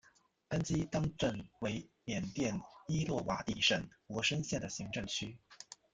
[0.49, 5.37] 甘基当镇为缅甸伊洛瓦底省勃生县的行政区。